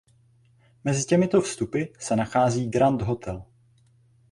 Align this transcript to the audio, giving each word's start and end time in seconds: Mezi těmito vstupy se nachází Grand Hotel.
Mezi 0.83 1.03
těmito 1.05 1.41
vstupy 1.41 1.83
se 1.99 2.15
nachází 2.15 2.69
Grand 2.69 3.01
Hotel. 3.01 3.43